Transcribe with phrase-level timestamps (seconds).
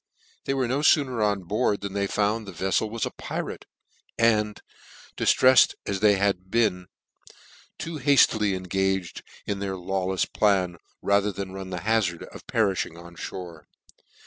[0.45, 3.67] They were no fooner on board than they found the vefiel was a pirate,
[4.17, 4.59] and,
[5.15, 6.87] diftreffed as they had been,
[7.77, 13.15] too haftily engaged in their lawlefs plan, rather than run the hazard of periming on
[13.31, 13.67] more.